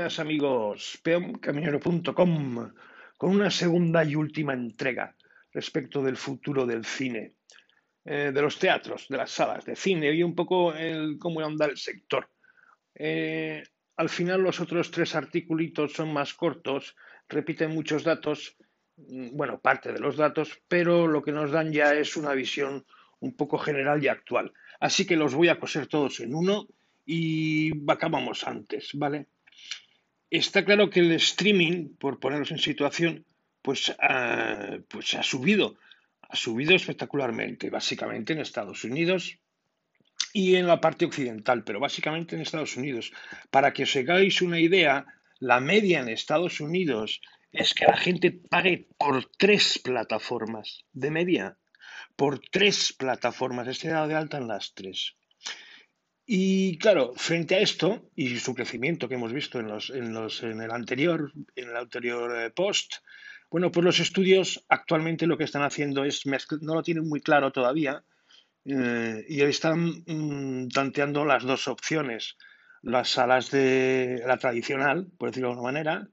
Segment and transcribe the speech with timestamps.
[0.00, 2.72] Días amigos, peoncaminero.com
[3.18, 5.14] con una segunda y última entrega
[5.52, 7.34] respecto del futuro del cine,
[8.06, 11.66] eh, de los teatros, de las salas de cine y un poco el cómo anda
[11.66, 12.30] el sector.
[12.94, 13.62] Eh,
[13.96, 16.96] al final los otros tres articulitos son más cortos,
[17.28, 18.56] repiten muchos datos,
[18.96, 22.86] mm, bueno, parte de los datos, pero lo que nos dan ya es una visión
[23.18, 24.54] un poco general y actual.
[24.80, 26.68] Así que los voy a coser todos en uno
[27.04, 29.26] y acabamos antes, ¿vale?
[30.30, 33.26] Está claro que el streaming, por ponernos en situación,
[33.62, 35.76] pues, ha, pues ha subido,
[36.22, 39.38] ha subido espectacularmente, básicamente en Estados Unidos
[40.32, 43.12] y en la parte occidental, pero básicamente en Estados Unidos.
[43.50, 45.04] Para que os hagáis una idea,
[45.40, 51.58] la media en Estados Unidos es que la gente pague por tres plataformas de media,
[52.14, 55.16] por tres plataformas, esté dado de alta en las tres.
[56.32, 60.44] Y claro, frente a esto y su crecimiento que hemos visto en, los, en, los,
[60.44, 62.98] en el anterior, en el anterior eh, post,
[63.50, 66.22] bueno, pues los estudios actualmente lo que están haciendo es,
[66.60, 68.04] no lo tienen muy claro todavía,
[68.64, 72.36] eh, y están mm, tanteando las dos opciones,
[72.80, 76.08] las salas de la tradicional, por decirlo de alguna manera,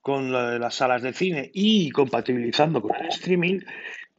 [0.00, 3.60] con las salas de cine y compatibilizando con el streaming,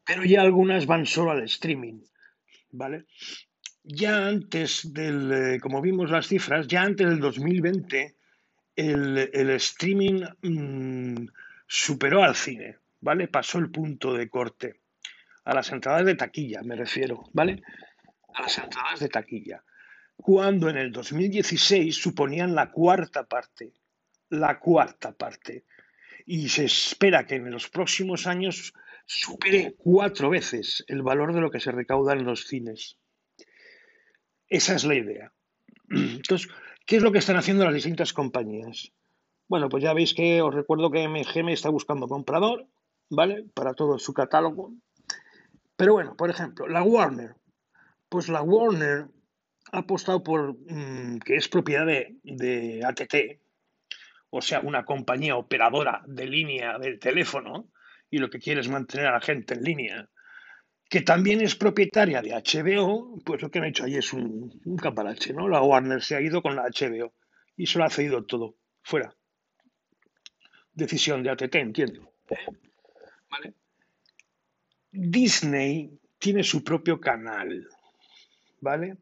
[0.05, 2.01] pero ya algunas van solo al streaming,
[2.69, 3.05] ¿vale?
[3.91, 8.15] Ya antes del, eh, como vimos las cifras, ya antes del 2020,
[8.75, 11.25] el, el streaming mmm,
[11.65, 13.27] superó al cine, ¿vale?
[13.27, 14.81] Pasó el punto de corte.
[15.43, 17.63] A las entradas de taquilla, me refiero, ¿vale?
[18.35, 19.63] A las entradas de taquilla.
[20.15, 23.73] Cuando en el 2016 suponían la cuarta parte,
[24.29, 25.65] la cuarta parte.
[26.27, 28.71] Y se espera que en los próximos años
[29.07, 32.98] supere cuatro veces el valor de lo que se recauda en los cines.
[34.49, 35.31] Esa es la idea.
[35.89, 36.49] Entonces,
[36.85, 38.91] ¿qué es lo que están haciendo las distintas compañías?
[39.47, 42.67] Bueno, pues ya veis que os recuerdo que MGM está buscando comprador,
[43.09, 43.45] ¿vale?
[43.53, 44.73] Para todo su catálogo.
[45.75, 47.35] Pero bueno, por ejemplo, la Warner.
[48.09, 49.05] Pues la Warner
[49.71, 53.39] ha apostado por mmm, que es propiedad de, de ATT,
[54.31, 57.67] o sea, una compañía operadora de línea del teléfono,
[58.11, 60.09] y lo que quiere es mantener a la gente en línea
[60.89, 64.77] que también es propietaria de HBO, pues lo que han hecho ahí es un, un
[65.35, 65.47] ¿no?
[65.47, 67.13] La Warner se ha ido con la HBO
[67.55, 69.15] y se lo ha cedido todo, fuera.
[70.73, 72.11] Decisión de ATT, entiendo.
[73.29, 73.53] ¿Vale?
[74.91, 77.67] Disney tiene su propio canal,
[78.59, 78.97] ¿vale?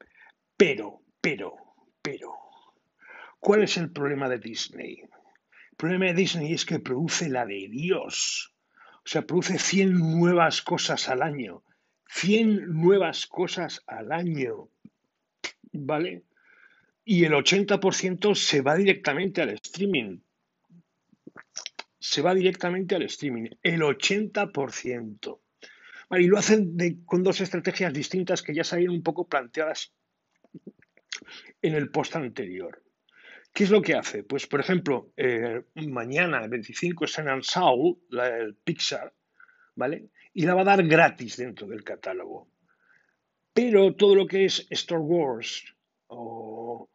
[0.58, 1.56] Pero, pero,
[2.02, 2.34] pero,
[3.40, 5.00] ¿cuál es el problema de Disney?
[5.72, 8.54] El problema de Disney es que produce la de Dios.
[8.98, 11.64] O sea, produce 100 nuevas cosas al año
[12.10, 14.70] 100 nuevas cosas al año,
[15.74, 16.24] ¿vale?
[17.04, 20.20] Y el 80% se va directamente al streaming.
[22.00, 25.40] Se va directamente al streaming, el 80%.
[26.10, 29.94] Vale, y lo hacen con dos estrategias distintas que ya habían un poco planteadas
[31.62, 32.82] en el post anterior.
[33.54, 34.24] ¿Qué es lo que hace?
[34.24, 39.14] Pues, por ejemplo, eh, mañana, el 25, es en Soul, el Pixar,
[39.78, 40.10] ¿vale?
[40.34, 42.50] Y la va a dar gratis dentro del catálogo.
[43.54, 45.64] Pero todo lo que es Star Wars
[46.08, 46.90] o,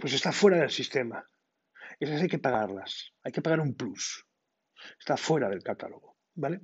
[0.00, 1.24] pues está fuera del sistema.
[2.00, 3.12] Esas hay que pagarlas.
[3.22, 4.26] Hay que pagar un plus.
[4.98, 6.60] Está fuera del catálogo, ¿vale?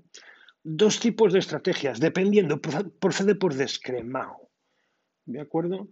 [0.62, 4.50] Dos tipos de estrategias, dependiendo, procede por descremado.
[5.24, 5.88] ¿De acuerdo?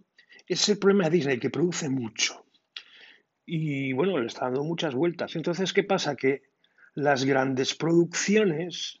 [0.47, 2.45] Ese es el problema de Disney, que produce mucho.
[3.45, 5.35] Y bueno, le está dando muchas vueltas.
[5.35, 6.15] Entonces, ¿qué pasa?
[6.15, 6.43] Que
[6.93, 9.00] las grandes producciones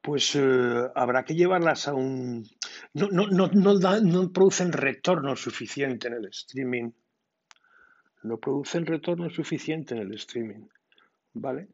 [0.00, 2.48] pues eh, habrá que llevarlas a un...
[2.94, 6.90] No, no, no, no, no producen retorno suficiente en el streaming.
[8.22, 10.66] No producen retorno suficiente en el streaming.
[11.34, 11.68] ¿Vale?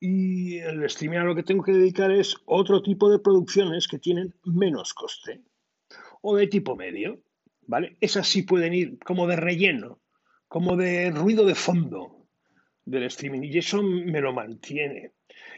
[0.00, 3.98] Y el streaming a lo que tengo que dedicar es otro tipo de producciones que
[3.98, 5.40] tienen menos coste.
[6.20, 7.22] O de tipo medio.
[7.66, 7.96] ¿Vale?
[8.00, 10.00] Esas sí pueden ir como de relleno,
[10.48, 12.26] como de ruido de fondo
[12.84, 13.42] del streaming.
[13.44, 15.12] Y eso me lo mantiene.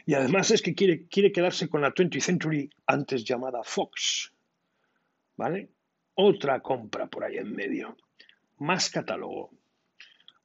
[0.05, 4.33] Y además es que quiere, quiere quedarse con la 20th Century, antes llamada Fox.
[5.35, 5.69] ¿Vale?
[6.15, 7.97] Otra compra por ahí en medio.
[8.57, 9.51] Más catálogo.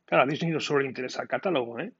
[0.04, 1.92] Claro, a Disney no solo le interesa el catálogo, ¿eh?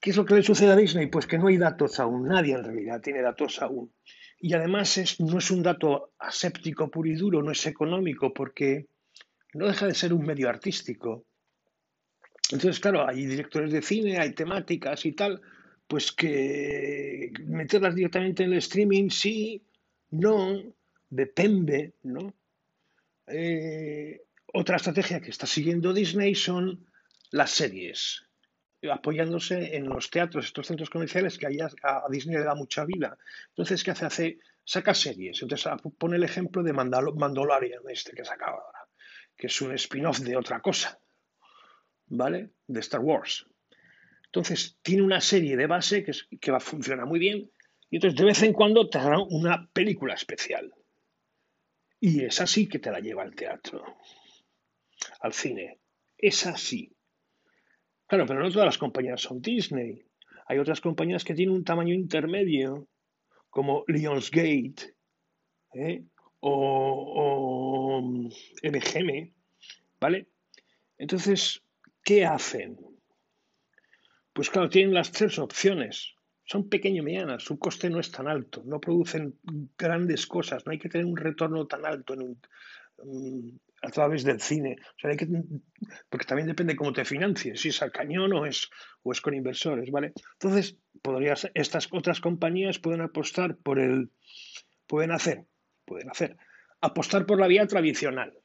[0.00, 1.06] ¿Qué es lo que le sucede a Disney?
[1.06, 3.92] Pues que no hay datos aún, nadie en realidad tiene datos aún.
[4.38, 8.88] Y además es, no es un dato aséptico puro y duro, no es económico, porque
[9.54, 11.24] no deja de ser un medio artístico.
[12.50, 15.40] Entonces, claro, hay directores de cine, hay temáticas y tal,
[15.92, 19.62] pues que meterlas directamente en el streaming, sí,
[20.12, 20.58] no,
[21.10, 22.32] depende, ¿no?
[23.26, 24.22] Eh,
[24.54, 26.86] otra estrategia que está siguiendo Disney son
[27.30, 28.24] las series,
[28.90, 33.18] apoyándose en los teatros, estos centros comerciales que a Disney le da mucha vida.
[33.50, 34.06] Entonces, ¿qué hace?
[34.06, 35.42] Hace saca series.
[35.42, 38.88] Entonces pone el ejemplo de Mandalorian, este que sacaba ahora,
[39.36, 40.98] que es un spin-off de otra cosa,
[42.06, 42.52] ¿vale?
[42.66, 43.46] De Star Wars.
[44.32, 47.50] Entonces, tiene una serie de base que, que va, funciona muy bien
[47.90, 50.72] y entonces de vez en cuando te hará una película especial.
[52.00, 53.84] Y es así que te la lleva al teatro,
[55.20, 55.80] al cine.
[56.16, 56.96] Es así.
[58.06, 60.02] Claro, pero no todas las compañías son Disney.
[60.46, 62.88] Hay otras compañías que tienen un tamaño intermedio,
[63.50, 64.94] como Lionsgate
[65.74, 66.04] ¿eh?
[66.40, 69.30] o, o MGM,
[70.00, 70.28] ¿vale?
[70.96, 71.62] Entonces,
[72.02, 72.91] ¿qué hacen?
[74.32, 76.14] Pues claro, tienen las tres opciones
[76.44, 79.38] son pequeño medianas, su coste no es tan alto, no producen
[79.78, 83.48] grandes cosas, no hay que tener un retorno tan alto mm,
[83.80, 84.76] a través del cine.
[86.10, 88.68] porque también depende cómo te financies, si es al cañón o es,
[89.02, 90.12] o es con inversores, ¿vale?
[90.34, 94.10] Entonces, podrías, estas otras compañías pueden apostar por el,
[94.86, 95.46] pueden hacer,
[95.86, 96.36] pueden hacer,
[96.82, 98.36] apostar por la vía tradicional,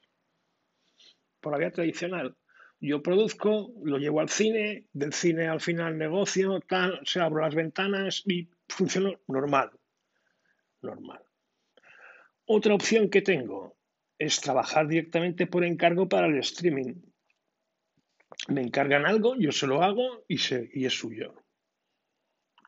[1.42, 2.36] por la vía tradicional,
[2.80, 7.54] yo produzco, lo llevo al cine, del cine al final negocio, tal, se abro las
[7.54, 9.70] ventanas y funciona normal.
[10.82, 11.20] Normal.
[12.44, 13.76] Otra opción que tengo
[14.18, 16.94] es trabajar directamente por encargo para el streaming.
[18.48, 21.34] Me encargan algo, yo se lo hago y, es suyo.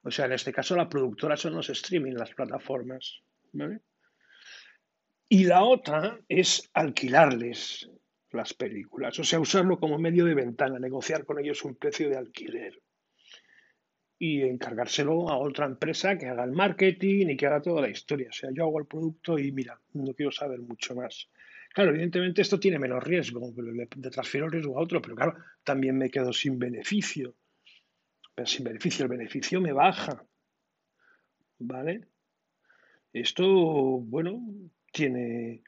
[0.03, 3.23] O sea, en este caso la productora son los streaming, las plataformas.
[5.29, 7.89] Y la otra es alquilarles
[8.33, 12.17] las películas, o sea, usarlo como medio de ventana, negociar con ellos un precio de
[12.17, 12.81] alquiler
[14.23, 18.29] y encargárselo a otra empresa que haga el marketing y que haga toda la historia.
[18.29, 21.31] O sea, yo hago el producto y mira, no quiero saber mucho más.
[21.73, 25.97] Claro, evidentemente esto tiene menos riesgo, de transfiero el riesgo a otro, pero claro, también
[25.97, 27.35] me quedo sin beneficio.
[28.35, 30.23] Pero sin beneficio, el beneficio me baja.
[31.59, 32.07] ¿Vale?
[33.15, 34.43] Esto, bueno,
[34.93, 35.63] tiene,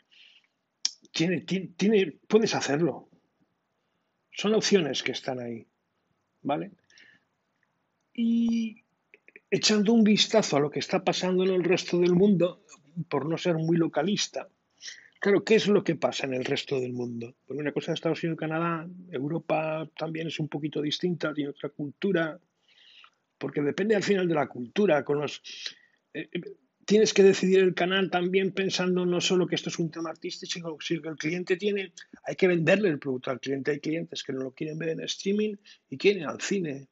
[1.13, 3.09] tiene, tiene, puedes hacerlo.
[4.33, 5.67] Son opciones que están ahí.
[6.43, 6.73] ¿Vale?
[8.15, 8.83] Y
[9.51, 12.65] echando un vistazo a lo que está pasando en el resto del mundo,
[13.09, 14.49] por no ser muy localista,
[15.21, 17.37] claro, ¿qué es lo que pasa en el resto del mundo?
[17.47, 21.69] Porque una cosa en Estados Unidos Canadá, Europa también es un poquito distinta, tiene otra
[21.69, 22.39] cultura,
[23.39, 25.05] porque depende al final de la cultura.
[25.05, 25.43] Con los,
[26.13, 26.29] eh,
[26.85, 30.79] tienes que decidir el canal también pensando no solo que esto es un tema artístico,
[30.81, 31.93] sino que el cliente tiene,
[32.25, 33.71] hay que venderle el producto al cliente.
[33.71, 35.57] Hay clientes que no lo quieren ver en streaming
[35.89, 36.89] y quieren al cine.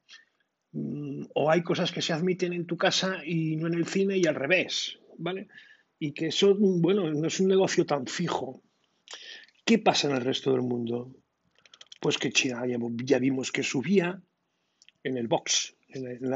[0.72, 4.18] Mm, o hay cosas que se admiten en tu casa y no en el cine
[4.18, 5.48] y al revés, ¿vale?
[5.98, 8.62] Y que eso, bueno, no es un negocio tan fijo.
[9.64, 11.14] ¿Qué pasa en el resto del mundo?
[12.00, 12.62] Pues que China
[13.04, 14.22] ya, vimos que subía
[15.02, 16.30] en el box, en,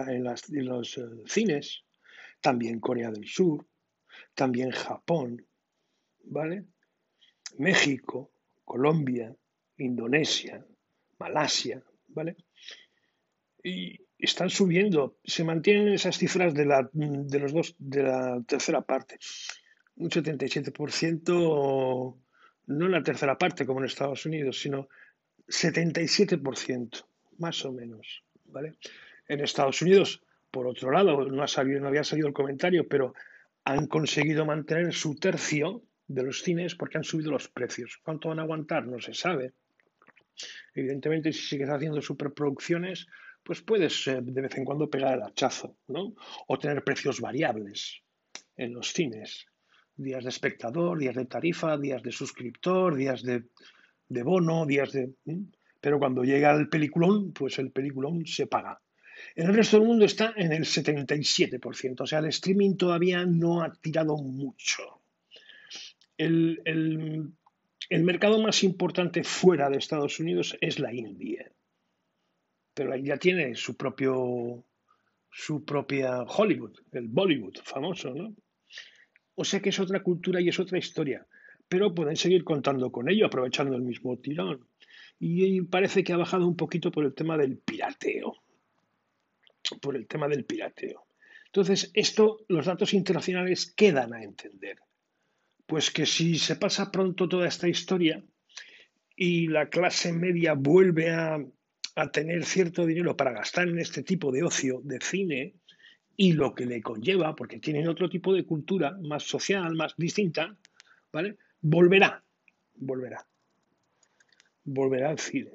[0.67, 1.85] los eh, cines,
[2.45, 3.67] también Corea del Sur,
[4.35, 5.47] también Japón,
[6.25, 6.67] ¿vale?
[7.57, 8.33] México,
[8.67, 9.35] Colombia,
[9.79, 10.63] Indonesia,
[11.19, 12.37] Malasia, ¿vale?
[13.63, 18.83] Y están subiendo, se mantienen esas cifras de la, de los dos, de la tercera
[18.83, 19.19] parte.
[19.97, 22.19] Un 77%,
[22.67, 24.89] no la tercera parte como en Estados Unidos, sino
[25.49, 27.07] 77%,
[27.39, 28.75] más o menos, ¿vale?
[29.29, 30.24] En Estados Unidos
[30.55, 33.13] por otro lado, no, había salido el comentario, pero
[33.65, 37.99] han conseguido mantener su tercio de los cines porque han subido los precios.
[38.05, 38.87] ¿Cuánto van a aguantar?
[38.87, 39.55] No se sabe.
[40.73, 43.09] Evidentemente, si sigues haciendo superproducciones,
[43.43, 46.15] pues puedes eh, de vez en cuando pegar el hachazo, ¿no?
[46.47, 48.03] O tener precios variables
[48.57, 49.47] en los cines.
[49.97, 55.15] Días de espectador, días de tarifa, días de suscriptor, días de bono, días de...
[55.81, 58.81] Pero cuando llega el peliculón, pues el peliculón se paga.
[59.37, 63.63] En el resto del mundo está en el 77%, o sea, el streaming todavía no
[63.63, 65.01] ha tirado mucho.
[66.17, 66.63] El,
[67.91, 71.51] mercado más importante fuera de Estados Unidos es la India,
[72.75, 74.65] pero ahí ya tiene su propio
[75.33, 78.37] su propia Hollywood, el Bollywood famoso, ¿no?
[79.35, 81.27] O sea que es otra cultura y es otra historia,
[81.69, 84.69] pero pueden seguir contando con ello, aprovechando el mismo tirón.
[85.19, 88.44] Y parece que ha bajado un poquito por el tema del pirateo
[89.81, 91.07] por el tema del pirateo.
[91.47, 94.79] Entonces, esto, los datos internacionales quedan a entender.
[95.67, 98.23] Pues que si se pasa pronto toda esta historia
[99.17, 101.39] y la clase media vuelve a,
[101.95, 105.55] a tener cierto dinero para gastar en este tipo de ocio, de cine,
[106.17, 110.57] y lo que le conlleva, porque tienen otro tipo de cultura más social, más distinta,
[111.13, 111.39] ¿vale?
[111.61, 112.23] Volverá,
[112.75, 113.27] volverá.
[114.65, 115.53] volverá al cine.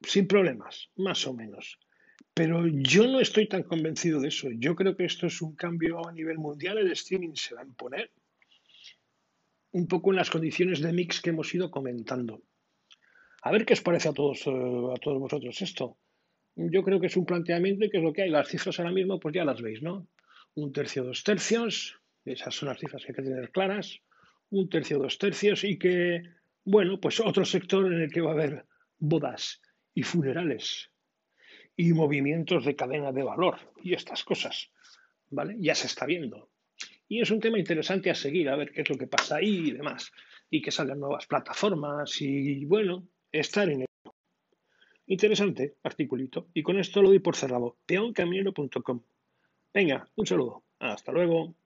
[0.00, 1.78] Sin problemas, más o menos.
[2.34, 4.48] Pero yo no estoy tan convencido de eso.
[4.52, 6.78] Yo creo que esto es un cambio a nivel mundial.
[6.78, 8.10] El streaming se va a imponer
[9.72, 12.42] un poco en las condiciones de mix que hemos ido comentando.
[13.42, 15.98] A ver qué os parece a todos, eh, a todos vosotros esto.
[16.54, 18.30] Yo creo que es un planteamiento y que es lo que hay.
[18.30, 20.08] Las cifras ahora mismo, pues ya las veis, ¿no?
[20.54, 21.98] Un tercio, dos tercios.
[22.24, 24.00] Esas son las cifras que hay que tener claras.
[24.50, 25.64] Un tercio, dos tercios.
[25.64, 26.22] Y que,
[26.64, 28.66] bueno, pues otro sector en el que va a haber
[28.98, 29.60] bodas
[29.94, 30.91] y funerales
[31.88, 34.70] y movimientos de cadena de valor y estas cosas,
[35.30, 35.56] ¿vale?
[35.58, 36.48] Ya se está viendo.
[37.08, 39.68] Y es un tema interesante a seguir, a ver qué es lo que pasa ahí
[39.68, 40.12] y demás,
[40.48, 44.14] y que salgan nuevas plataformas y, bueno, estar en ello.
[45.06, 46.48] Interesante articulito.
[46.54, 47.76] Y con esto lo doy por cerrado.
[47.84, 49.02] peoncaminero.com.
[49.74, 50.62] Venga, un saludo.
[50.78, 51.56] Hasta luego.